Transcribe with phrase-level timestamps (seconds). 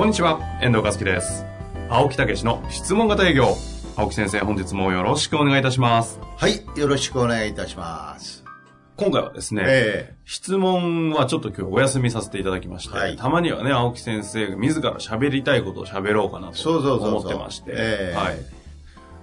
[0.00, 1.44] こんにちは、遠藤和樹です。
[1.90, 3.54] 青木武の質問型営業。
[3.96, 6.18] 青木先生、本日もよろしくお願いいたします。
[6.38, 8.42] はい、よろしくお願いいたします。
[8.96, 18.36] 今回はですね、え質問はちょっと今日お休みさせていただきまして、はいたまにはね、青木先生が自ら喋りたいことを喋ろうかなと思ってまして、ええはい。
[18.38, 18.44] え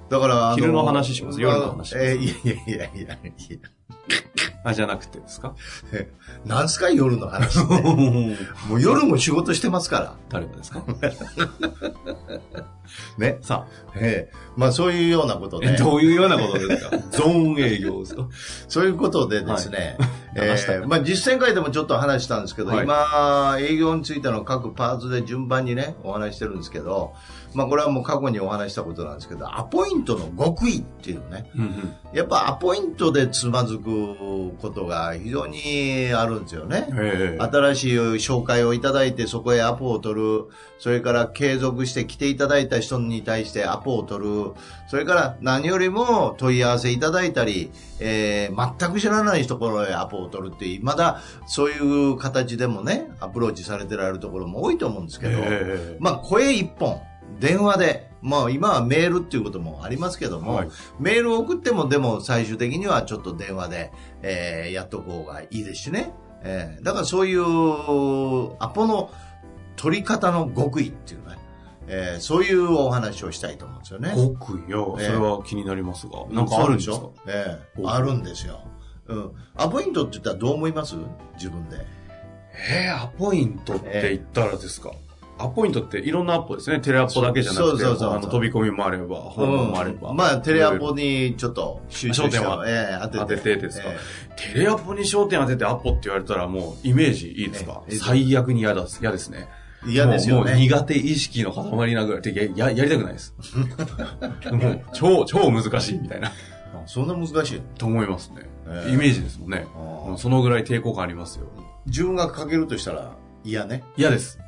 [0.10, 3.08] だから、あ昼の話します夜の話えーいやいやいやいやい
[3.50, 3.70] や
[4.64, 5.56] あ、じゃなくてですか？
[5.94, 6.10] え
[6.46, 7.74] なんすか夜の話って？
[8.68, 10.16] もう夜も仕事してますから。
[10.30, 10.84] 誰がですか？
[13.18, 13.38] ね。
[13.42, 14.36] さええ。
[14.56, 16.98] まあそういうようなことで、どういうようなことですか？
[17.12, 18.28] ゾーン営業ですか？
[18.68, 27.14] そういうことでですね、はいええまあ実践会でもちょっと話したんですけど、はい今、営業についての各パーツで順番にね、お話ししてるんですけど、
[27.54, 36.88] まあこれはもう過去にお話ししたことなんですけど、アポイントの極意っていうね、うんうんやっぱアポイントでつまずくことが非常にあるんですよね。
[36.94, 40.46] ええ新しい紹介をいただいてそこへアポを取る。
[40.80, 44.52] それから継続して来ていただいた人に対してアポを取る。
[44.88, 57.02] それから何よりも問い合わせいただいたり、えー全く知らないところへアポを取るっていう、まだそういう形でもね、アプローチされてられるところも多いと思うんですけど、ええまあ声一本、
[57.40, 63.92] 電話で、まあ今はメールっていうこともありますけども、はいメールを送ってもでも最終的にはちょっと電話で、
[64.24, 66.14] えーやっとこうがいいですしね。
[66.44, 67.42] えーだからそういう
[68.60, 69.12] アポの
[69.76, 71.38] 取り方の極意っていうね、
[71.88, 74.14] えーそういうお話をしたいと思うんですよね。
[74.16, 74.72] 極意？
[74.72, 74.96] よ。
[75.00, 76.26] それは気になりますが。
[76.32, 77.10] なんかあるんですか？
[77.28, 78.62] ええほうあるんですよ。
[79.08, 79.32] うん。
[79.56, 80.96] アポイントって言ったらどう思います？
[81.36, 81.86] 自分で。
[82.70, 84.92] えー、アポイントって言ったらですか、
[85.38, 86.80] アポイントっていろんなアポですね。
[86.80, 90.10] テレアポだけじゃなくて、そうそうそうそうあの飛び込みもあれば、訪問もあれば。
[90.10, 93.20] うんまあテレアポにちょっと集中焦点はええ当てて。
[93.20, 99.48] 当ててですか、えテレアポに焦点当ててアポって言われたらもうイメージいいですか、ええ最悪に嫌だ嫌ですね。
[99.88, 100.60] え嫌ですよもうもうね。
[100.62, 103.36] 苦手意識の塊なぐらいややりたくないです。
[104.52, 106.32] もう超、超難しいみたいな。
[106.74, 107.62] あそんな難しい。
[107.78, 108.42] と思いますね。
[108.68, 109.66] ええイメージですもんね。
[110.18, 111.48] そのぐらい抵抗感ありますよ。
[111.86, 113.84] 自分がかけるとしたら嫌ね。
[113.96, 114.40] 嫌です。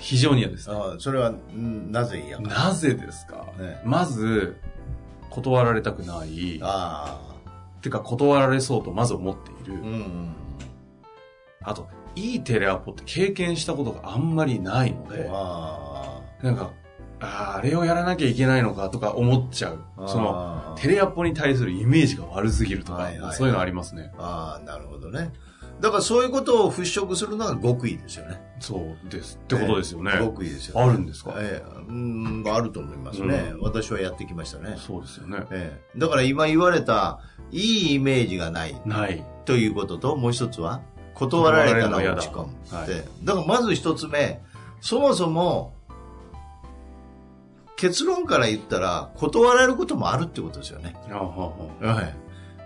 [0.00, 0.70] 非常に嫌です。
[0.70, 2.42] あそれはんなぜ嫌か。
[2.42, 4.56] なぜですか、ねまず、
[5.30, 6.58] 断られたくない。
[6.62, 7.20] あ
[7.82, 9.74] てか、断られそうとまず思っている。
[9.74, 9.86] あ。
[9.86, 10.34] うんうん。
[11.62, 16.70] あと、いいテレアポって経験したことがあんまりないので、あなんか、
[17.20, 19.80] あーあれをやらなきゃいけないのかとか思っちゃう。
[19.96, 20.08] あ。
[20.08, 24.12] その、テレアポに対するイメージが悪すぎるとか、はいはいはいそういうのありますね。
[24.18, 25.32] ああ、なるほどね。
[25.80, 28.40] だからそういうことを払拭するのが極意ですよね。
[28.58, 29.38] そうです。
[29.42, 30.12] ってことですよね。
[30.18, 30.82] 極意ですよ、ね。
[30.82, 31.34] あるんですか？
[31.38, 34.76] ええうん、あると思いますね、う私はやってきましたね。
[34.76, 35.46] そうですよね。
[35.52, 37.20] ええだから今言われた、
[37.52, 39.24] いいイメージがないない。
[39.44, 40.82] ということと、もう一つは、
[41.14, 42.76] 断られたら落ち込む。
[42.76, 44.42] はいでだからまず一つ目、
[44.80, 45.74] そもそも、
[47.78, 50.96] 結論から言ったら、断られることもあるってことですよね。
[51.10, 52.12] は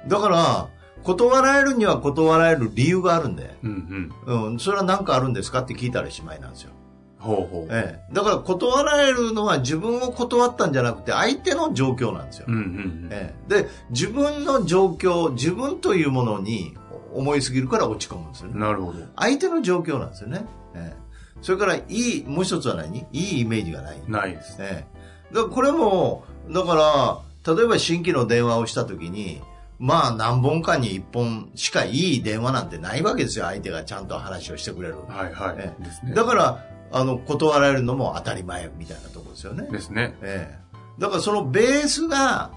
[0.04, 0.08] い。
[0.08, 0.68] だから、
[1.04, 4.46] 断られるには断られる理由があるんで、うんうん。
[4.48, 6.70] うん、それは何かあるんですかって聞いたらしまいなんですよ。
[7.18, 7.66] ほうほう。
[7.70, 8.14] ええ。
[8.14, 12.46] だから断られるのは自分を断ったんじゃなくて相手の状況なんですよ。
[12.48, 13.08] うんうんうん。
[13.12, 16.74] ええ、で、自分の状況、自分というものに
[17.12, 18.58] 思いすぎるから落ち込むんですよね。
[18.58, 18.98] なるほど。
[19.16, 20.46] 相手の状況なんですよね。
[20.74, 20.96] ええ、
[21.42, 23.06] それから、いい、もう一つは何？
[23.12, 24.02] いいイメージがない。
[24.08, 24.56] ないです。
[24.58, 24.91] ええ、
[25.32, 29.40] だこれも、だから、例えば新規の電話をしたときに、
[29.78, 33.46] まあ何本かに一本しかいい電話なんてないわけですよ。
[33.46, 34.96] 相手がちゃんと話をしてくれる。
[35.08, 35.56] はいはい。
[35.56, 35.74] ね。
[36.14, 39.68] だから、あの、断られるのも当たり前みたいなところですよね。
[39.70, 40.14] ですね。
[40.22, 40.62] ええ。
[40.98, 42.52] だからそのベースが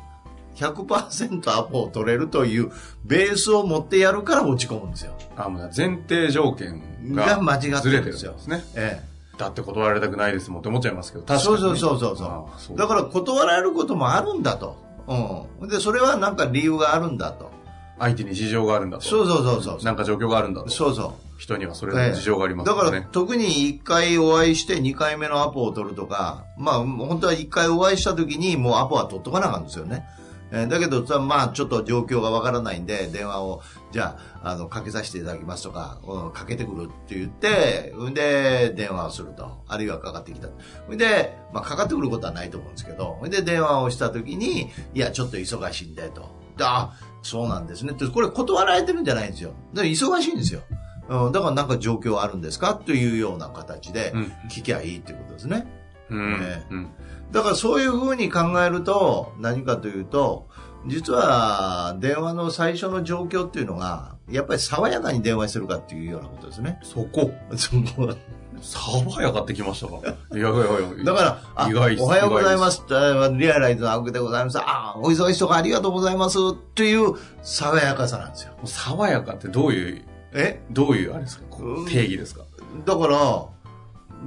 [0.55, 2.71] 100%アポを取れるという
[3.03, 5.13] ベースを持ってやるから落ち込むんですよ。
[5.35, 6.81] あ、もう前提条件
[7.13, 8.63] がが間違ってるんですよですね。
[8.75, 9.01] え
[9.37, 11.27] だって断られたくないですもんって思っちゃいますけど、え。
[11.27, 11.61] 確かに、ね。
[11.61, 12.79] そうそうそうそうあそそうう。
[12.79, 14.77] だから断られることもあるんだと。
[15.59, 15.69] うん。
[15.69, 17.51] で、それはなんか理由があるんだと。
[17.97, 19.03] 相手に事情があるんだと。
[19.05, 19.83] そうそうそうそう。
[19.83, 20.69] なんか状況があるんだと。
[20.69, 21.13] そうそう。
[21.37, 23.07] 人にはそれぞれ事情がありますだからからね。
[23.11, 30.05] 特に1回お会いして2回目のアポを取るとか、まあ本当は1回お会いした時にもうアポは取っとかなあかんですよね。
[30.55, 33.61] えーだけどさ、まあ、ちょっと状況がわからないんで、電話を、
[33.91, 39.63] じゃあ、あの、かけさせていただきますとか、うんかけてくるって言って、んで、電話をすると。
[39.67, 40.47] あるいはかかってきた。
[40.47, 46.21] んで、まあ、かかってくることはないと思うんですけど、んで、電話をした時に、いや、ちょっと忙しいんで、と。
[46.57, 47.91] であ、そうなんですね。
[47.93, 49.51] って、これ断られてるんじゃないんですよ。
[49.73, 50.61] だから忙しいんですよ。
[51.07, 52.73] うん、だからなんか状況あるんですか？
[52.73, 55.67] というような形でうん聞きゃいいっていうことですね。
[55.67, 56.87] うんねうん
[57.31, 60.47] だからそういうふうに考えると、何かというと、
[60.85, 66.79] 実は電話の最初の状況っていうのが、やっぱり爽やかに電話してるかっていうようなことですね。
[66.83, 68.13] そこ、 そこ
[68.61, 69.97] 爽やかってきましたか？
[70.33, 71.03] いやいやいや。
[71.03, 71.41] だから、
[71.99, 72.83] おはようございます。
[73.37, 74.59] リアライズの青木でございます。
[74.59, 76.37] あお忙しいとかありがとうございます。
[76.37, 78.53] っていう爽やかさなんですよ。
[78.63, 80.61] 爽やかってどういう、え？
[80.71, 81.45] どういうあれですか？
[81.89, 82.43] 定義ですか？
[82.85, 83.45] だから、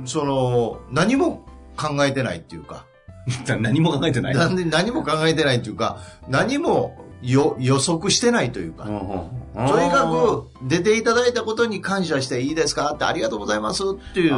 [0.05, 1.47] その、何も
[1.79, 2.85] 考えてないっていうか、
[3.61, 4.35] 何も考えてない。
[4.35, 5.99] 何も考えてないっていうか、
[6.29, 9.29] 何もよ予測してないというか、うんうん
[9.59, 14.35] とにかく出ていただいたことに感謝していいですかってありがとうございますっていう、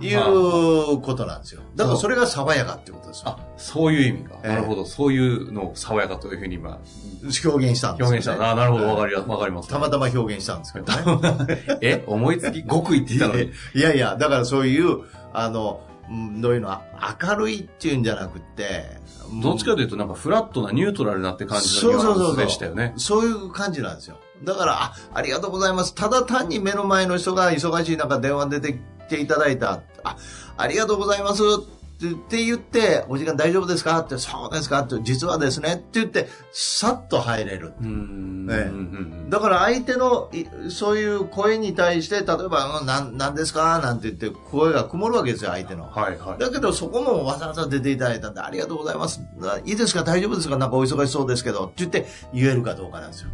[0.00, 1.62] いうことなんですよ。
[1.74, 3.30] だからそれが爽やかってことですよ。
[3.30, 4.34] あ、そういう意味か。
[4.42, 4.84] ええなるほど。
[4.84, 6.78] そういうのを爽やかというふうに今、
[7.22, 7.96] 表現したんですよ、ね。
[7.96, 8.50] 表現した。
[8.50, 8.88] あなるほど。
[8.88, 9.10] わかる。
[9.12, 9.70] りや、わかります。
[9.70, 11.78] たまたま表現したんですけどね。
[11.80, 13.50] え思いつき極意って言ったのに。
[13.74, 14.98] いやいや、だからそういう、
[15.32, 15.91] あの、うん
[16.40, 18.98] どういうの、あ明るいっていうんじゃなくて、
[19.42, 22.92] どっちかというとなんかフラットなニュートラルなって感じのニュでしたよね。
[22.96, 24.18] そういう感じなんですよ。
[24.44, 25.94] だから、あ、ありがとうございます。
[25.94, 28.78] ただ単に目の前の人が忙しい中電話出てき
[29.08, 29.80] ていただいた。
[30.04, 30.16] あ、
[30.56, 31.42] ありがとうございます。
[32.10, 33.98] って言って、お時間大丈夫ですか？
[34.00, 34.80] って、そうですか？
[34.80, 35.74] って、実はですね。
[35.74, 37.72] って言って、さっと入れる。
[39.30, 43.78] だから相手の、いそういう声に対して、例えば、うんですか？
[43.78, 45.84] なんて言って、声が曇るわけですよ、相手の。
[45.90, 46.38] はいはい。
[46.38, 49.20] だけど、そこもわざわざ出ていただいたんで、ありがとうございます。
[49.38, 50.02] ないいですか？
[50.02, 50.56] 大丈夫ですか？
[50.56, 51.66] なんかお忙しそうですけど。
[51.66, 53.30] って言って言えるかどうかなんですよ。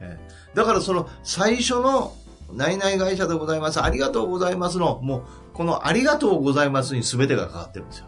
[0.00, 2.14] ええだから、その、最初の、
[2.52, 3.82] 何々会社でございます。
[3.82, 5.22] ありがとうございますの、もう、
[5.52, 8.06] このありがとうございますに全てがかかってるんですよ。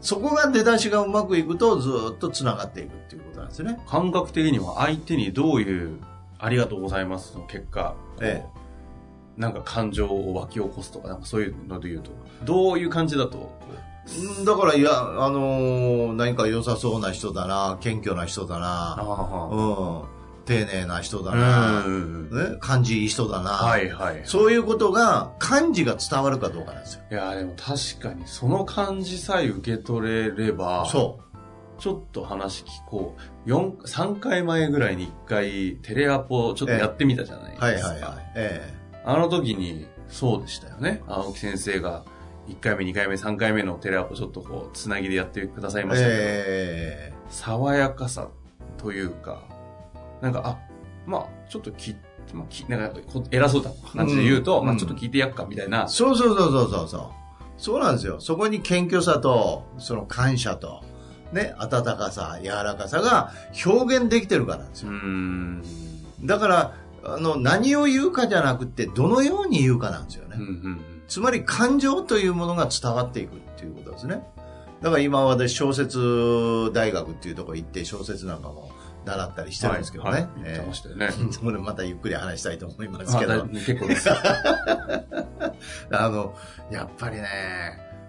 [0.00, 3.80] そこが出だしがうまくいくと、ずっと繋がっていくっていうことなんですね。
[3.88, 5.98] 感覚的には相手にどういう
[6.38, 8.44] ありがとうございますの結果、え
[9.36, 12.10] なんか感情を湧き起こすとか、なんかそういうので言うと、
[12.44, 13.52] どういう感じだと、
[14.38, 19.60] うんだから、いや、あのー何か良さそうな人だな、謙虚な人だな、あう
[20.04, 20.17] ん、
[20.48, 22.30] 丁寧な人だあな、うん。
[22.30, 24.22] ね、感じいい人だな、はいはい。
[24.24, 27.02] そういうことが、漢字が伝わるかどうかなんですよ。
[27.10, 31.20] いや、でも確かに、その感じさえ受け取れれば、そ
[31.78, 33.22] ちょっと話聞こう。
[33.44, 37.60] 四3回前ぐらいに1回テレアポちょっとやってみたじゃないですう。
[37.60, 37.66] か。
[37.66, 38.32] はいはいはい。
[38.34, 38.74] え
[39.04, 41.02] あの時に、そうでしたよね。
[41.06, 42.04] 青木先生が、
[42.48, 48.28] 1回目、2回目、3回目のテレアポちょっとこう、つなぎでやってくださいえましたけど、え爽やかさ
[48.78, 49.57] というか、
[50.20, 50.58] なんか、あ、
[51.06, 51.96] まあ、ちょっとき、
[52.32, 57.10] まあ、きなんかこ偉そうだ感じで言うと、うんまあ、ちょっと聞いてやっかみたいな、そうそうそうそうそうそう。
[57.56, 58.20] そうなんですよ。
[58.20, 60.82] そこに謙虚さと、その感謝と、
[61.32, 63.32] ね、温かさ、柔らかさが
[63.66, 66.26] 表現できてるからなんですよ。
[66.26, 66.74] だから、
[67.04, 70.36] あの、何を言うかじゃなくて、どのように言うかなんですよね。
[70.38, 74.22] うんうんつまり感情というものが伝わっていくっていうことですね。
[74.82, 78.70] だから今私小説大学っていうところ行って小説なんかも
[79.08, 80.10] 習ったりしてるんですけどね。
[80.10, 81.06] はいはい言ってましたよね。
[81.06, 83.46] えーまたゆっくり話したいと思いますけど。
[83.46, 84.08] 結構です。
[85.92, 86.34] あの、
[86.70, 87.28] やっぱりね、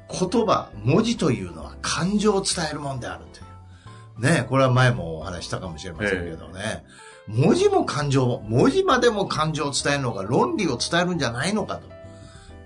[0.09, 3.45] 言葉、文字というのは感情を伝えるもんであるという。
[4.21, 6.83] ね、これは前もお話したかもしれませんけどね。
[7.27, 11.89] 文字も感情も、文字までも感情を伝えるのか、論理を伝えるんじゃないのかと。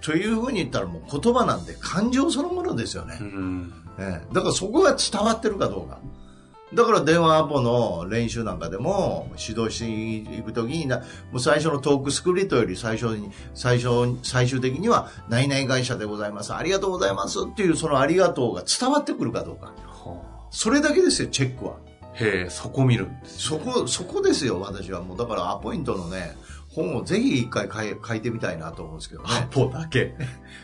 [0.01, 3.23] というふうに言ったらもう言葉なんて感情そのものですよねう。
[3.23, 3.73] ん。
[3.97, 5.99] ええだからそこが伝わってるかどうか。
[6.73, 11.03] だから電話アポの練習なんかでも指導していくときにな、も
[11.35, 16.53] う最初のトークスクリプトより最初に、最初、最終的には、何々会社でございます。
[16.53, 19.67] ありがとうございますっていうそのありがとうが伝わってくるかどうか。
[19.87, 21.75] はそれだけですよ、チェックは。
[21.75, 23.39] あへえ、そこ見るんです。
[23.39, 25.17] そこ、そこですよ、私はもう。
[25.17, 26.35] だからアポイントのね、
[26.69, 29.29] 本をぜひ一回書い書いてみたいなと思うんですけどね。
[29.51, 30.15] ポだけ。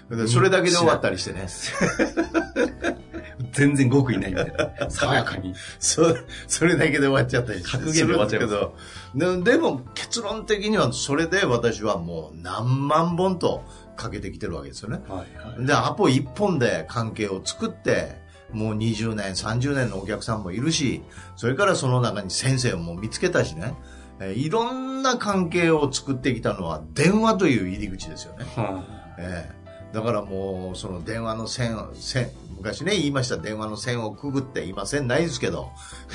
[0.09, 1.47] で それだけで終わったりしてね。
[3.51, 4.89] 全然極意ないみたいな。
[4.91, 5.53] 爽やかに。
[5.79, 6.15] そ
[6.47, 13.63] それだけで終わっちゃったり格言で終わっちゃいますするんですけどででも結論的にはそれで私はもう何万本と
[13.99, 15.01] かけてきてるわけですよね。
[15.07, 15.65] はいはい。
[15.65, 18.17] で、アポ一本で関係を作って、
[18.51, 21.03] もう20年、30年のお客さんもいるし、
[21.35, 23.75] それからその中に先生も見つけたしね、
[24.19, 28.45] えーいろんな関係を作ってきたのは電話という入り口ですよね。
[28.55, 28.83] は
[29.17, 29.59] ええ
[29.93, 35.71] だからもう、その電話の線、線、昔ね、言いました、電話の線をくぐって、今線ないですけど、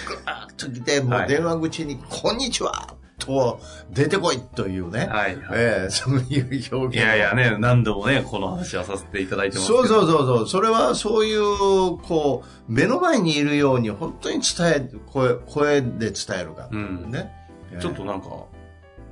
[0.06, 3.60] ぐーっと来て、もう電話口に、こんにちはと、
[3.90, 5.06] 出てこいというね。
[5.06, 6.96] はいはいええそういう表現。
[6.96, 9.66] いやいやね、何度もね、この話はさせていただいてます。
[9.68, 10.48] そうそうそうそう。
[10.48, 16.68] それはそういう、こう、目の前にいるように本当に伝え、声、声で伝えるか。
[16.70, 17.32] うんね。
[17.80, 18.28] ちょっとなんか、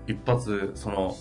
[0.06, 1.16] 一発、その、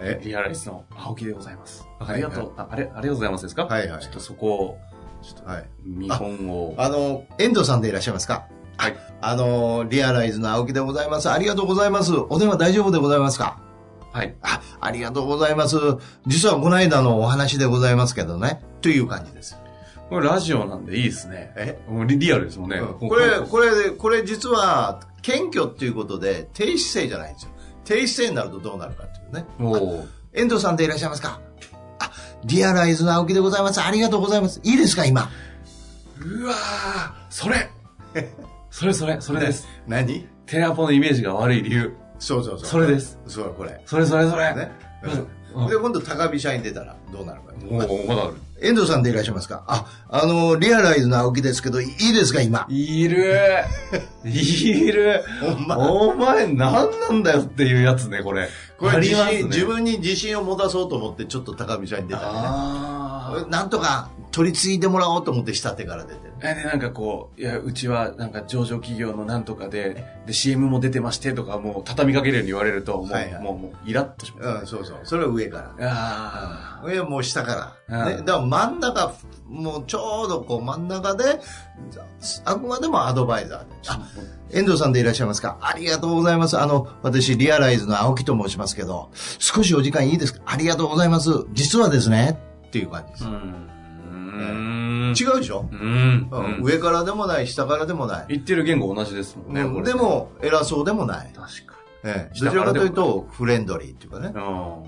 [0.00, 0.20] え？
[0.24, 1.86] リアライスの青木でございます。
[2.00, 3.66] はいありがとう、ああれ、ありがとうございますですか？
[3.66, 4.78] はいはいちょっとそこを、
[5.24, 5.68] ちょっと、はい。
[5.84, 6.74] 見本を。
[6.76, 8.46] あの、遠藤さんでいらっしゃいますか？
[8.76, 8.96] はい。
[9.20, 11.30] あの、リアライズの青木でございます。
[11.30, 12.12] ありがとうございます。
[12.14, 13.60] お電話大丈夫でございますか？
[14.12, 14.34] はい。
[14.42, 15.76] あ、ありがとうございます。
[16.26, 18.62] 実はこの間のお話でございますけどね。
[18.82, 19.56] という感じです。
[20.10, 21.52] これラジオなんでいいですね。
[21.56, 21.78] え？
[21.88, 22.76] もうリリアルですもんね。
[22.76, 27.50] うんこれ、これ、これ実は、謙虚っていうことで、低姿勢じゃないんですよ。
[27.84, 29.46] 低姿勢になるとどうなるかっていうね。
[29.58, 31.40] おお遠藤さんでいらっしゃいますか？
[31.40, 31.53] あ、
[32.44, 33.80] リアライズの青木でございます。
[33.80, 34.60] ありがとうございます。
[34.62, 35.30] いいですか、今？
[36.20, 37.70] うわーそれ
[38.70, 39.66] それそれ、それです。
[39.86, 40.26] 何？
[40.46, 41.94] テレアポのイメージが悪い理由。
[42.18, 42.66] そうそうそう。
[42.66, 43.18] それです。
[43.26, 43.80] そう、これ。
[43.86, 44.54] それそれそれ。
[44.54, 44.70] ね。
[45.54, 47.52] うんで、今度高飛車に出たらどうなるか。
[47.70, 48.34] おおまだある。
[48.60, 49.64] 遠藤さんでいらっしゃいますか？
[49.66, 52.66] あ、あの、リアライズの青木ですけど、いいですか、今？
[52.70, 53.34] いる
[54.24, 55.22] いる
[55.76, 58.48] お前何なんだよっていうやつね、これ。
[58.78, 63.50] これね信、自分に自信を持たそうと思って、ちょっと高飛車に出たりあね。
[63.50, 66.33] なんとか取り継いでもらおうと思って下手から出てる。
[66.50, 66.54] あ。
[66.54, 74.48] で、なんかこう、いや、うちはなんか上場企業のなんとかで、で、CM も出てましてとか、もう畳みかけるように言われると、もう、はいはいもう、もう、イラッとします。
[74.48, 75.00] うん、そうそう。
[75.04, 75.90] それは上から。
[75.90, 78.06] あ上はもう下から。
[78.06, 78.16] ね。
[78.18, 79.14] うんだから真ん中、
[79.48, 81.40] もうちょうどこう真ん中で、
[82.44, 83.66] あくまでもアドバイザーで。
[83.88, 84.00] あ、
[84.50, 85.58] 遠藤さんでいらっしゃいますか？
[85.60, 86.58] ありがとうございます。
[86.58, 90.40] あの、私、リアライズの青木と申しますけど、少しお時間いいですか？
[90.46, 91.30] ありがとうございます。
[91.52, 93.28] 実はですね、っていう感じですあ。
[93.28, 93.32] う。
[93.32, 93.70] ん。
[95.14, 96.28] 違うでしょ、うん。
[96.30, 98.26] うん上からでもない、下からでもない。
[98.28, 99.82] 言ってる言語同じですもんね。
[99.84, 101.32] でも、偉そうでもない。
[101.34, 104.32] 確かええ、下どちらかというと、フレンドリーっていうかね。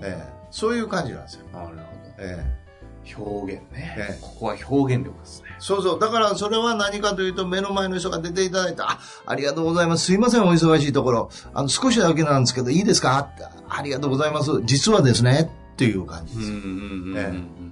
[0.03, 1.45] ええ、そういう感じなんですよ。
[1.51, 1.73] なるほ
[2.19, 3.23] ええ、ど。
[3.23, 4.21] 表現ねええ。
[4.21, 5.47] ここは表現力ですね。
[5.59, 5.99] そうそう。
[5.99, 10.05] だから、それは何かというと、目の前の人が出ていただいて、あ、ありがとうございます。
[10.05, 11.29] すいません、お忙しいところ。
[11.53, 13.29] あの、少しだけなんですけど、いいですか？
[13.69, 14.51] ありがとうございます。
[14.65, 16.51] 実はですね、っていう感じです。
[16.51, 17.66] うんうんうんえうん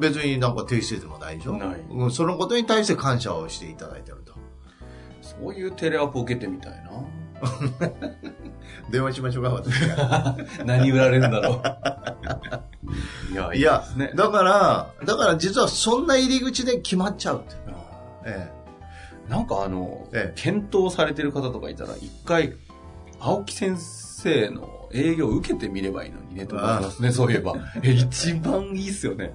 [0.00, 1.52] 別になんか低姿勢でもないでしょ？
[1.56, 4.32] ないうんそのことに対して感謝をしていただいてると。
[5.20, 6.82] そういうテレアポ受けてみたい
[8.90, 9.80] 電話しましょうか、私。
[9.88, 10.36] な。
[10.64, 11.62] 何売られるんだろう。
[13.32, 14.12] いや、いやね。
[14.14, 17.56] だから、だから実はそんな入り口で決まっちゃうって。
[18.24, 18.48] え
[19.28, 22.54] なんかあの、ええ検討されてる方とかいたら、一回、
[23.18, 27.54] 青木先生の営業を受けてみればいいのにね、と思いますね、そういえば。
[27.82, 29.32] え、一番いいっすよね。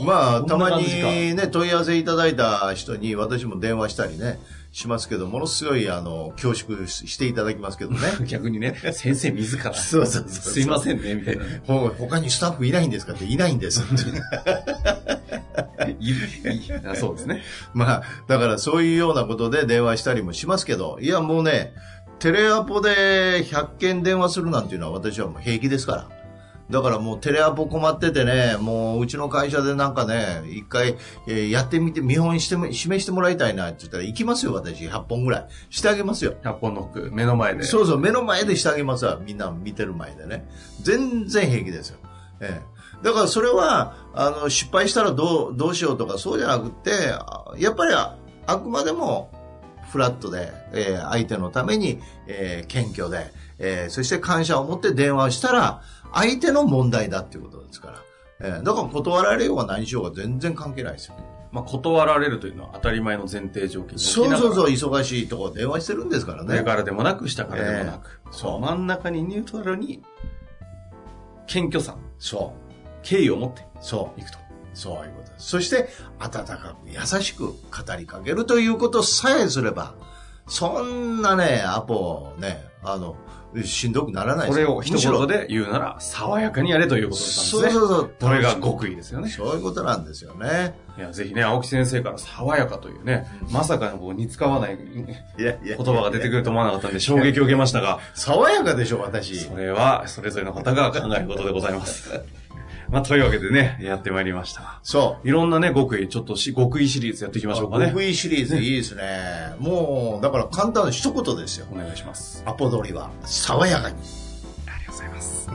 [0.00, 0.86] えまあ、たまに
[1.34, 4.38] ね、問い合わせいただいた人に私も電話したりね、
[4.72, 7.98] しますけど、ものすごい、あの、恐縮していただきますけどね。
[8.26, 9.74] 逆にね、先生自ら。
[9.74, 13.82] そうそうそうすいませんね、みたいな他にスタッフいないんですかっていないんです。
[16.00, 17.42] いいあそうですね。
[17.74, 21.74] まあ、だからそういうようなことで電話したりもしますけど、いやもうね、
[22.22, 26.08] テレアポで100件電話するなんていうのは私はもう平気ですから。
[26.70, 30.94] だからもうテレアポ困っててね、もううちの会社でなんかね、一回、
[31.26, 34.86] えーやってみて、見本しても、示してもらいたいなって言ったら行きますよ、私。
[34.86, 35.46] 100本ぐらい。
[35.68, 36.34] してあげますよ。
[36.44, 37.64] 100本ノック、目の前で。
[37.64, 39.18] そうそう、目の前でしてあげますわ。
[39.20, 40.48] みんな見てる前でね。
[40.80, 41.98] 全然平気ですよ。
[42.40, 43.04] ええ。
[43.04, 49.41] だからそれは、あの、失敗したらどう、どうしようとかそうじゃなくて、あやっぱりああくまでも、
[49.90, 57.94] フラットで、えー相手のために、えー謙虚で、えーそして感謝を持って電話をしたら、相手の問題だっていうことですから。
[58.40, 61.14] えーだから断られようが何しようが全然関係ないですよ。
[61.52, 64.54] まあ、断られるというのは当たり前の前提条件にそうそうう。
[64.54, 66.54] そう、忙しいとこ電話してるんですからね。
[66.56, 68.08] 上からでもなく、下からでもなく。
[68.08, 68.60] ええそう。
[68.60, 70.02] 真ん中にニュートラルに、
[71.46, 72.72] 謙虚さ、そう。
[73.02, 74.20] 敬意を持ってそう。
[74.20, 74.38] いくと。
[74.74, 75.48] そういうことです。
[75.48, 75.88] そして、
[76.18, 77.52] 温かく優しく語
[77.98, 79.94] りかけるということさえすれば、
[80.46, 83.16] そんなね、アポね、あの、
[83.64, 87.62] しんどくならないこれを一言で言うなら、爽やかにやれということだったんですね。
[87.62, 88.10] そうそうそう。
[88.18, 89.28] これが極意ですよね。
[89.28, 90.74] そういうことなんですよね。
[90.96, 99.38] いや、ぜひね、青木先生から爽やかというね、まさかのこう似つかわない言葉が出てくると思わなかったんで衝撃を受けましたが、爽やかでしょ、私。
[99.38, 102.10] それはそれぞれの方が考えることでございます。
[102.92, 104.78] まあ、というわけでね、やってまいりました。
[104.82, 107.48] そいろんなね、極意、ちょっとし、極意シリーズやっていきう。
[107.48, 107.86] ましょうかね。
[107.86, 109.54] 極意シリーズいいですね。
[109.58, 111.66] もう、だから簡単な一言ですよ。
[111.72, 112.42] お願いします。
[112.44, 113.96] アポ取りは、爽やかに。
[114.66, 115.48] ありがとうございます。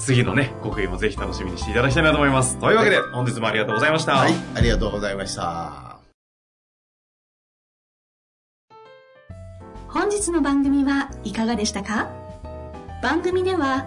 [0.00, 2.58] 次のね、国威もぜひ楽しみにしていただきたいなと思います。
[2.58, 4.16] というわけで、本日もありがとうございました。
[4.16, 6.00] はい、ありがとうございました。
[9.86, 12.10] 本日の番組はいかがでしたか？
[13.04, 13.86] 番組では